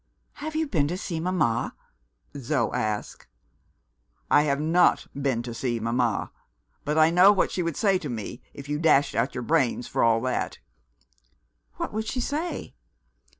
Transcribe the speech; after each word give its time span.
"Have 0.41 0.55
you 0.55 0.65
been 0.67 0.87
to 0.87 0.97
see 0.97 1.19
Mama?" 1.19 1.75
Zo 2.35 2.73
asked. 2.73 3.27
"I 4.31 4.41
have 4.45 4.59
not 4.59 5.05
been 5.13 5.43
to 5.43 5.53
see 5.53 5.79
Mama 5.79 6.31
but 6.83 6.97
I 6.97 7.11
know 7.11 7.31
what 7.31 7.51
she 7.51 7.61
would 7.61 7.77
say 7.77 7.99
to 7.99 8.09
me 8.09 8.41
if 8.51 8.67
you 8.67 8.79
dashed 8.79 9.13
out 9.13 9.35
your 9.35 9.43
brains, 9.43 9.87
for 9.87 10.01
all 10.03 10.19
that." 10.21 10.57
"What 11.75 11.93
would 11.93 12.07
she 12.07 12.19
say?" 12.19 12.73